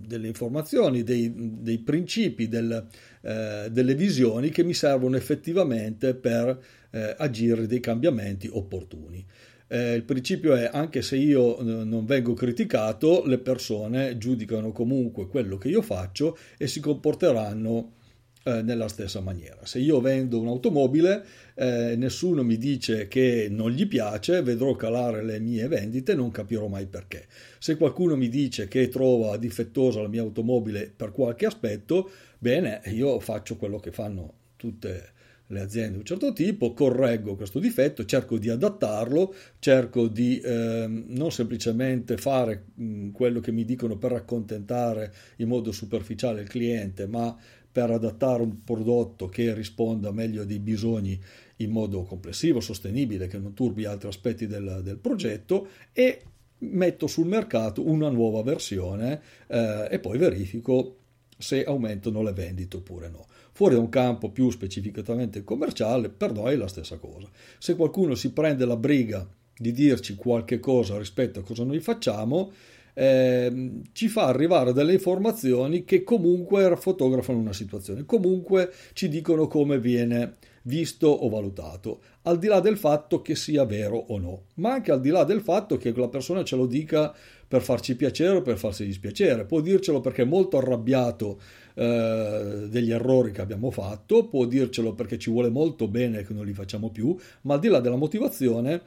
delle 0.10 0.28
informazioni, 0.28 1.04
dei, 1.04 1.32
dei 1.62 1.80
principi, 1.80 2.48
del, 2.48 2.88
eh, 3.22 3.70
delle 3.72 3.96
visioni 3.96 4.50
che 4.50 4.64
mi 4.64 4.74
servono 4.74 5.16
effettivamente 5.16 6.16
per 6.16 6.60
eh, 6.92 7.16
agire 7.18 7.68
dei 7.68 7.80
cambiamenti 7.80 8.50
opportuni. 8.52 9.26
Eh, 9.72 9.94
il 9.94 10.04
principio 10.04 10.56
è 10.56 10.68
anche 10.74 11.04
se 11.04 11.16
io 11.16 11.60
eh, 11.60 11.64
non 11.64 12.04
vengo 12.06 12.34
criticato, 12.34 13.24
le 13.26 13.38
persone 13.38 14.18
giudicano 14.18 14.72
comunque 14.72 15.28
quello 15.28 15.58
che 15.58 15.70
io 15.70 15.84
faccio 15.84 16.36
e 16.58 16.66
si 16.66 16.80
comporteranno 16.80 17.98
eh, 18.44 18.62
nella 18.62 18.88
stessa 18.88 19.20
maniera. 19.20 19.66
Se 19.66 19.80
io 19.80 20.00
vendo 20.00 20.40
un'automobile, 20.40 21.26
eh, 21.56 21.96
nessuno 21.98 22.44
mi 22.44 22.58
dice 22.58 23.08
che 23.08 23.48
non 23.50 23.72
gli 23.72 23.88
piace, 23.88 24.42
vedrò 24.42 24.76
calare 24.76 25.24
le 25.24 25.40
mie 25.40 25.68
vendite, 25.68 26.16
non 26.16 26.32
capirò 26.32 26.68
mai 26.68 26.86
perché. 26.86 27.28
Se 27.58 27.76
qualcuno 27.76 28.16
mi 28.16 28.30
dice 28.30 28.68
che 28.68 28.88
trova 28.88 29.38
difettosa 29.38 30.02
la 30.02 30.08
mia 30.08 30.22
automobile 30.22 30.92
per 30.96 31.12
qualche 31.12 31.46
aspetto, 31.46 32.10
bene, 32.38 32.82
io 32.86 33.20
faccio 33.20 33.58
quello 33.58 33.78
che 33.78 33.92
fanno 33.92 34.34
tutte 34.56 35.18
le 35.52 35.62
aziende 35.62 35.94
di 35.94 35.98
un 35.98 36.06
certo 36.06 36.32
tipo, 36.32 36.74
correggo 36.74 37.36
questo 37.36 37.60
difetto, 37.60 38.06
cerco 38.06 38.38
di 38.38 38.50
adattarlo, 38.50 39.34
cerco 39.58 40.08
di 40.08 40.40
eh, 40.40 40.86
non 40.88 41.32
semplicemente 41.32 42.18
fare 42.18 42.66
mh, 42.76 43.10
quello 43.10 43.40
che 43.40 43.52
mi 43.52 43.66
dicono 43.66 43.98
per 43.98 44.14
accontentare 44.14 45.12
in 45.38 45.48
modo 45.48 45.72
superficiale 45.72 46.42
il 46.42 46.48
cliente, 46.48 47.08
ma 47.08 47.36
per 47.72 47.92
adattare 47.92 48.42
un 48.42 48.64
prodotto 48.64 49.28
che 49.28 49.54
risponda 49.54 50.12
meglio 50.12 50.42
ai 50.42 50.60
bisogni 50.60 51.20
in 51.58 51.72
modo 51.72 52.04
complessivo, 52.04 52.60
sostenibile, 52.60 53.28
che 53.28 53.38
non 53.38 53.54
turbi 53.54 53.86
altri 53.86 54.08
aspetti 54.08 54.48
del, 54.48 54.82
del 54.84 54.98
progetto 54.98 55.68
e 55.92 56.22
metto 56.60 57.08
sul 57.08 57.28
mercato 57.28 57.88
una 57.88 58.10
nuova 58.10 58.42
versione 58.44 59.22
eh, 59.48 59.88
e 59.90 60.00
poi 60.00 60.18
verifico 60.18 60.96
se 61.38 61.64
aumentano 61.64 62.22
le 62.22 62.34
vendite 62.34 62.78
oppure 62.78 63.10
no. 63.10 63.26
Fuori 63.54 63.76
da 63.76 63.82
un 63.82 63.90
campo 63.90 64.30
più 64.30 64.50
specificatamente 64.50 65.44
commerciale, 65.44 66.10
per 66.10 66.34
noi 66.34 66.54
è 66.54 66.58
la 66.58 66.68
stessa 66.68 66.98
cosa. 66.98 67.30
Se 67.58 67.76
qualcuno 67.76 68.16
si 68.16 68.32
prende 68.32 68.66
la 68.66 68.76
briga 68.76 69.28
di 69.58 69.72
dirci 69.72 70.16
qualche 70.16 70.60
cosa 70.60 70.98
rispetto 70.98 71.40
a 71.40 71.44
cosa 71.44 71.64
noi 71.64 71.80
facciamo, 71.80 72.52
eh, 73.00 73.82
ci 73.94 74.10
fa 74.10 74.26
arrivare 74.26 74.74
delle 74.74 74.92
informazioni 74.92 75.86
che 75.86 76.04
comunque 76.04 76.76
fotografano 76.76 77.40
una 77.40 77.54
situazione, 77.54 78.04
comunque 78.04 78.74
ci 78.92 79.08
dicono 79.08 79.48
come 79.48 79.80
viene 79.80 80.34
visto 80.64 81.08
o 81.08 81.30
valutato, 81.30 82.02
al 82.24 82.38
di 82.38 82.48
là 82.48 82.60
del 82.60 82.78
fatto 82.78 83.22
che 83.22 83.36
sia 83.36 83.64
vero 83.64 83.96
o 83.96 84.20
no, 84.20 84.42
ma 84.56 84.74
anche 84.74 84.92
al 84.92 85.00
di 85.00 85.12
là 85.12 85.24
del 85.24 85.40
fatto 85.40 85.78
che 85.78 85.94
quella 85.94 86.10
persona 86.10 86.44
ce 86.44 86.58
lo 86.58 86.66
dica 86.66 87.16
per 87.48 87.62
farci 87.62 87.96
piacere 87.96 88.36
o 88.36 88.42
per 88.42 88.58
farsi 88.58 88.86
dispiacere, 88.86 89.46
può 89.46 89.62
dircelo 89.62 90.02
perché 90.02 90.24
è 90.24 90.26
molto 90.26 90.58
arrabbiato 90.58 91.40
eh, 91.76 92.68
degli 92.68 92.92
errori 92.92 93.32
che 93.32 93.40
abbiamo 93.40 93.72
fatto, 93.72 94.28
può 94.28 94.44
dircelo 94.44 94.94
perché 94.94 95.18
ci 95.18 95.32
vuole 95.32 95.50
molto 95.50 95.88
bene 95.88 96.24
che 96.24 96.34
non 96.34 96.46
li 96.46 96.54
facciamo 96.54 96.90
più, 96.90 97.16
ma 97.44 97.54
al 97.54 97.62
di 97.62 97.70
là 97.70 97.80
della 97.80 97.96
motivazione 97.96 98.82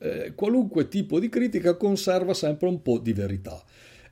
eh, 0.00 0.32
qualunque 0.34 0.88
tipo 0.88 1.20
di 1.20 1.28
critica 1.28 1.76
conserva 1.76 2.34
sempre 2.34 2.68
un 2.68 2.82
po' 2.82 2.98
di 2.98 3.12
verità. 3.12 3.62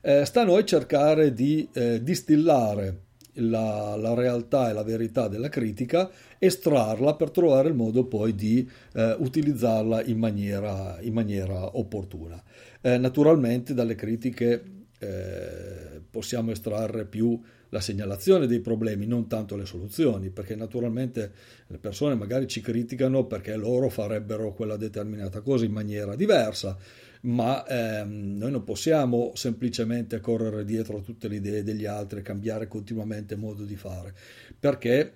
Eh, 0.01 0.23
sta 0.23 0.41
a 0.41 0.45
noi 0.45 0.65
cercare 0.65 1.33
di 1.33 1.67
eh, 1.73 2.01
distillare 2.01 3.07
la, 3.33 3.95
la, 3.95 4.13
realtà 4.13 4.69
e 4.69 4.73
la 4.73 4.83
verità 4.83 5.27
della 5.27 5.49
critica, 5.49 6.09
estrarla 6.37 7.15
per 7.15 7.31
trovare 7.31 7.69
il 7.69 7.75
modo 7.75 8.05
poi 8.05 8.33
di 8.35 8.69
eh, 8.93 9.15
utilizzarla 9.17 10.03
in 10.03 10.17
maniera, 10.17 10.97
in 11.01 11.13
maniera 11.13 11.77
opportuna. 11.77 12.41
Eh, 12.81 12.97
naturalmente 12.97 13.73
dalle 13.73 13.95
critiche 13.95 14.63
eh, 14.99 16.01
possiamo 16.09 16.51
estrarre 16.51 17.05
più 17.05 17.39
la 17.69 17.79
segnalazione 17.79 18.47
dei 18.47 18.59
problemi, 18.59 19.05
non 19.05 19.27
tanto 19.27 19.55
le 19.55 19.65
soluzioni, 19.65 20.29
perché 20.29 20.55
naturalmente 20.55 21.31
le 21.67 21.77
persone 21.77 22.15
magari 22.15 22.47
ci 22.47 22.61
criticano 22.61 23.25
perché 23.25 23.55
loro 23.55 23.89
farebbero 23.89 24.53
quella 24.53 24.77
determinata 24.77 25.41
cosa 25.41 25.65
in 25.65 25.71
maniera 25.71 26.15
diversa, 26.15 26.77
ma 27.21 27.65
ehm, 27.65 28.37
noi 28.37 28.51
non 28.51 28.63
possiamo 28.63 29.31
semplicemente 29.35 30.19
correre 30.19 30.65
dietro 30.65 30.97
a 30.97 31.01
tutte 31.01 31.27
le 31.27 31.35
idee 31.35 31.63
degli 31.63 31.85
altri 31.85 32.19
e 32.19 32.23
cambiare 32.23 32.67
continuamente 32.67 33.35
modo 33.35 33.63
di 33.63 33.75
fare, 33.75 34.13
perché 34.57 35.13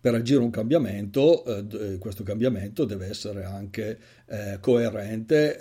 per 0.00 0.14
agire 0.14 0.40
un 0.40 0.50
cambiamento, 0.50 1.44
eh, 1.44 1.98
questo 1.98 2.22
cambiamento 2.22 2.86
deve 2.86 3.08
essere 3.08 3.44
anche 3.44 3.98
eh, 4.26 4.56
coerente 4.58 5.58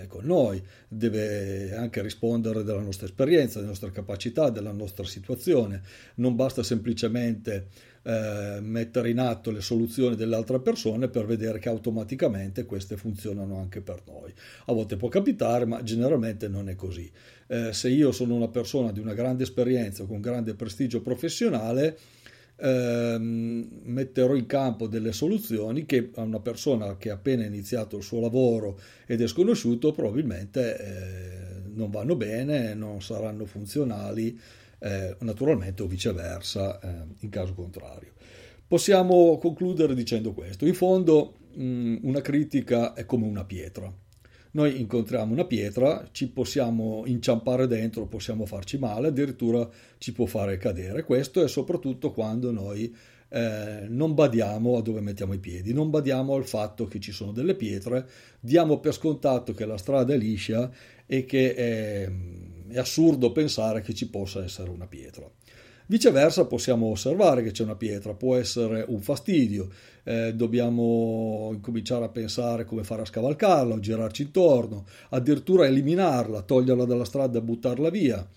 eh, 0.00 0.06
con 0.08 0.24
noi, 0.24 0.60
deve 0.88 1.74
anche 1.76 2.02
rispondere 2.02 2.64
della 2.64 2.80
nostra 2.80 3.06
esperienza, 3.06 3.58
delle 3.58 3.70
nostre 3.70 3.92
capacità, 3.92 4.50
della 4.50 4.72
nostra 4.72 5.04
situazione. 5.04 5.82
Non 6.16 6.34
basta 6.34 6.64
semplicemente 6.64 7.68
eh, 8.02 8.58
mettere 8.60 9.10
in 9.10 9.20
atto 9.20 9.50
le 9.50 9.60
soluzioni 9.60 10.16
delle 10.16 10.34
altre 10.34 10.60
persone 10.60 11.08
per 11.08 11.26
vedere 11.26 11.58
che 11.58 11.68
automaticamente 11.68 12.64
queste 12.64 12.96
funzionano 12.96 13.58
anche 13.58 13.80
per 13.80 14.02
noi. 14.06 14.32
A 14.66 14.72
volte 14.72 14.96
può 14.96 15.08
capitare, 15.08 15.66
ma 15.66 15.82
generalmente 15.84 16.48
non 16.48 16.68
è 16.68 16.74
così. 16.74 17.10
Eh, 17.46 17.72
se 17.72 17.88
io 17.88 18.10
sono 18.10 18.34
una 18.34 18.48
persona 18.48 18.90
di 18.92 18.98
una 18.98 19.14
grande 19.14 19.44
esperienza, 19.44 20.04
con 20.04 20.20
grande 20.20 20.54
prestigio 20.54 21.00
professionale, 21.00 21.96
ehm, 22.60 23.68
metterò 23.84 24.34
in 24.34 24.46
campo 24.46 24.86
delle 24.86 25.12
soluzioni 25.12 25.86
che 25.86 26.10
a 26.14 26.22
una 26.22 26.40
persona 26.40 26.96
che 26.96 27.10
ha 27.10 27.14
appena 27.14 27.44
iniziato 27.44 27.96
il 27.96 28.02
suo 28.02 28.20
lavoro 28.20 28.78
ed 29.06 29.20
è 29.20 29.26
sconosciuto 29.26 29.92
probabilmente 29.92 30.76
eh, 30.78 31.60
non 31.74 31.90
vanno 31.90 32.16
bene, 32.16 32.74
non 32.74 33.00
saranno 33.00 33.44
funzionali, 33.46 34.38
eh, 34.80 35.16
naturalmente 35.20 35.82
o 35.82 35.86
viceversa 35.86 36.78
eh, 36.80 36.88
in 37.20 37.30
caso 37.30 37.54
contrario. 37.54 38.12
Possiamo 38.66 39.38
concludere 39.38 39.94
dicendo 39.94 40.32
questo. 40.32 40.66
In 40.66 40.74
fondo 40.74 41.34
mh, 41.54 41.98
una 42.02 42.20
critica 42.20 42.92
è 42.92 43.06
come 43.06 43.26
una 43.26 43.44
pietra 43.44 43.92
noi 44.52 44.80
incontriamo 44.80 45.32
una 45.32 45.44
pietra, 45.44 46.08
ci 46.12 46.28
possiamo 46.28 47.02
inciampare 47.06 47.66
dentro, 47.66 48.06
possiamo 48.06 48.46
farci 48.46 48.78
male, 48.78 49.08
addirittura 49.08 49.68
ci 49.98 50.12
può 50.12 50.26
fare 50.26 50.56
cadere. 50.56 51.04
Questo 51.04 51.42
è 51.42 51.48
soprattutto 51.48 52.12
quando 52.12 52.50
noi 52.50 52.94
eh, 53.30 53.86
non 53.88 54.14
badiamo 54.14 54.76
a 54.76 54.82
dove 54.82 55.00
mettiamo 55.00 55.34
i 55.34 55.38
piedi, 55.38 55.72
non 55.72 55.90
badiamo 55.90 56.34
al 56.34 56.46
fatto 56.46 56.86
che 56.86 56.98
ci 56.98 57.12
sono 57.12 57.32
delle 57.32 57.54
pietre, 57.54 58.08
diamo 58.40 58.80
per 58.80 58.94
scontato 58.94 59.52
che 59.52 59.66
la 59.66 59.76
strada 59.76 60.14
è 60.14 60.16
liscia 60.16 60.70
e 61.04 61.24
che 61.24 61.54
è, 61.54 62.10
è 62.68 62.78
assurdo 62.78 63.32
pensare 63.32 63.82
che 63.82 63.94
ci 63.94 64.08
possa 64.08 64.42
essere 64.42 64.70
una 64.70 64.86
pietra. 64.86 65.30
Viceversa 65.90 66.44
possiamo 66.44 66.88
osservare 66.88 67.42
che 67.42 67.50
c'è 67.50 67.62
una 67.62 67.74
pietra, 67.74 68.12
può 68.12 68.36
essere 68.36 68.84
un 68.88 69.00
fastidio, 69.00 69.70
eh, 70.04 70.34
dobbiamo 70.34 71.48
incominciare 71.54 72.04
a 72.04 72.10
pensare 72.10 72.66
come 72.66 72.84
fare 72.84 73.00
a 73.00 73.06
scavalcarla 73.06 73.72
o 73.72 73.80
girarci 73.80 74.24
intorno, 74.24 74.84
addirittura 75.08 75.64
eliminarla, 75.64 76.42
toglierla 76.42 76.84
dalla 76.84 77.06
strada 77.06 77.38
e 77.38 77.42
buttarla 77.42 77.88
via. 77.88 78.28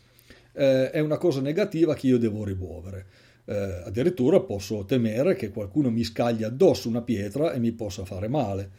Eh, 0.54 0.92
è 0.92 1.02
una 1.02 1.18
cosa 1.18 1.42
negativa 1.42 1.94
che 1.94 2.08
io 2.08 2.18
devo 2.18 2.46
rimuovere. 2.46 3.06
Eh, 3.44 3.82
addirittura 3.84 4.40
posso 4.40 4.86
temere 4.86 5.36
che 5.36 5.50
qualcuno 5.50 5.90
mi 5.90 6.06
scagli 6.06 6.44
addosso 6.44 6.88
una 6.88 7.02
pietra 7.02 7.52
e 7.52 7.60
mi 7.60 7.74
possa 7.74 8.06
fare 8.06 8.30
male. 8.30 8.70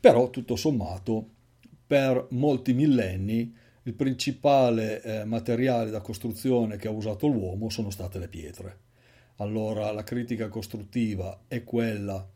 Però 0.00 0.30
tutto 0.30 0.56
sommato, 0.56 1.28
per 1.86 2.26
molti 2.30 2.72
millenni, 2.72 3.54
il 3.86 3.94
principale 3.94 5.00
eh, 5.00 5.24
materiale 5.24 5.90
da 5.90 6.00
costruzione 6.00 6.76
che 6.76 6.88
ha 6.88 6.90
usato 6.90 7.28
l'uomo 7.28 7.70
sono 7.70 7.90
state 7.90 8.18
le 8.18 8.28
pietre. 8.28 8.78
Allora 9.36 9.92
la 9.92 10.02
critica 10.02 10.48
costruttiva 10.48 11.44
è 11.46 11.62
quella 11.62 12.28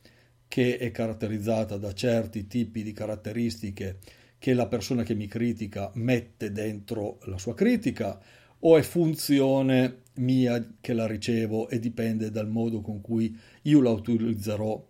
che 0.46 0.78
è 0.78 0.92
caratterizzata 0.92 1.76
da 1.76 1.92
certi 1.92 2.46
tipi 2.46 2.84
di 2.84 2.92
caratteristiche 2.92 3.98
che 4.38 4.54
la 4.54 4.68
persona 4.68 5.02
che 5.02 5.14
mi 5.14 5.26
critica 5.26 5.90
mette 5.94 6.52
dentro 6.52 7.18
la 7.24 7.38
sua 7.38 7.54
critica 7.54 8.20
o 8.60 8.76
è 8.76 8.82
funzione 8.82 10.02
mia 10.14 10.74
che 10.80 10.92
la 10.92 11.06
ricevo 11.06 11.68
e 11.68 11.80
dipende 11.80 12.30
dal 12.30 12.48
modo 12.48 12.80
con 12.80 13.00
cui 13.00 13.36
io 13.62 13.80
la 13.80 13.90
utilizzerò 13.90 14.86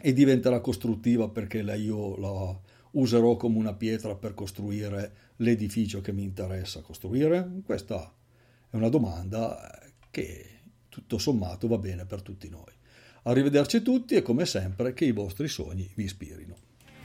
e 0.00 0.12
diventerà 0.14 0.60
costruttiva 0.60 1.28
perché 1.28 1.60
la 1.60 1.74
io 1.74 2.16
la 2.16 2.60
userò 2.94 3.36
come 3.36 3.58
una 3.58 3.74
pietra 3.74 4.14
per 4.14 4.34
costruire 4.34 5.32
l'edificio 5.36 6.00
che 6.00 6.12
mi 6.12 6.22
interessa 6.22 6.80
costruire? 6.80 7.60
Questa 7.64 8.12
è 8.70 8.76
una 8.76 8.88
domanda 8.88 9.80
che 10.10 10.60
tutto 10.88 11.18
sommato 11.18 11.66
va 11.68 11.78
bene 11.78 12.04
per 12.06 12.22
tutti 12.22 12.48
noi. 12.48 12.72
Arrivederci 13.24 13.82
tutti 13.82 14.14
e 14.14 14.22
come 14.22 14.44
sempre 14.44 14.92
che 14.92 15.04
i 15.04 15.12
vostri 15.12 15.48
sogni 15.48 15.90
vi 15.94 16.04
ispirino. 16.04 16.56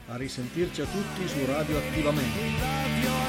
A 0.06 0.16
risentirci 0.16 0.80
a 0.82 0.86
tutti 0.86 1.26
su 1.26 1.44
Radio 1.46 1.78
Attivamente. 1.78 3.19